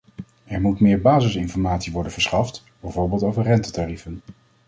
[0.45, 4.21] Er moet meer basisinformatie worden verschaft, bijvoorbeeld over rentetarieven.